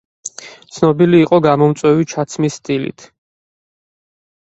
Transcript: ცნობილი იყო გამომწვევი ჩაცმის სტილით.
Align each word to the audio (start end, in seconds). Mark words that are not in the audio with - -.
ცნობილი 0.77 1.19
იყო 1.27 1.41
გამომწვევი 1.49 2.09
ჩაცმის 2.17 2.61
სტილით. 2.65 3.11